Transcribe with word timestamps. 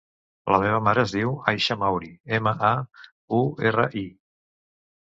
La 0.53 0.59
meva 0.63 0.79
mare 0.87 1.03
es 1.07 1.13
diu 1.17 1.35
Aisha 1.53 1.77
Mauri: 1.83 2.11
ema, 2.39 2.57
a, 2.73 3.07
u, 3.41 3.45
erra, 3.71 3.89
i. 4.07 4.07